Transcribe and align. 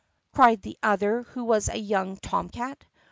cried 0.33 0.63
the 0.63 0.75
other 0.81 1.21
who 1.21 1.43
was 1.43 1.69
a 1.69 1.77
young 1.77 2.17
tomcat. 2.17 2.85